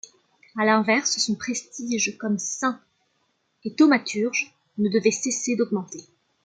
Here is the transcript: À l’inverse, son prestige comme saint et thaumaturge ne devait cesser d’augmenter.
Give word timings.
À 0.57 0.65
l’inverse, 0.65 1.19
son 1.19 1.35
prestige 1.35 2.17
comme 2.17 2.39
saint 2.39 2.81
et 3.63 3.75
thaumaturge 3.75 4.51
ne 4.79 4.89
devait 4.89 5.11
cesser 5.11 5.55
d’augmenter. 5.55 6.03